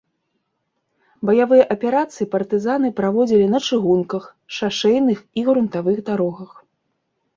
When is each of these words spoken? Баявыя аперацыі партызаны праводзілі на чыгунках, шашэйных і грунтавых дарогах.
Баявыя 1.29 1.67
аперацыі 1.75 2.27
партызаны 2.33 2.89
праводзілі 3.01 3.45
на 3.53 3.59
чыгунках, 3.67 4.23
шашэйных 4.57 5.19
і 5.41 5.45
грунтавых 5.51 5.97
дарогах. 6.13 6.51